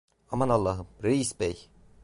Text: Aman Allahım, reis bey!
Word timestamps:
Aman 0.31 0.49
Allahım, 0.49 0.87
reis 1.03 1.39
bey! 1.39 1.69